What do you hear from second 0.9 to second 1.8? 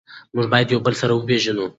سره وپیژنو.